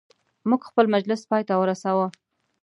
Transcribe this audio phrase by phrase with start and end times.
[0.49, 2.07] موږ خپل مجلس پایته ورساوه.